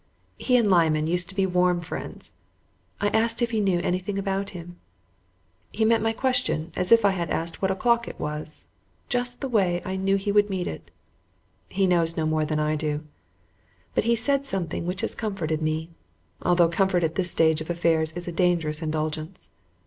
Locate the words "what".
7.61-7.69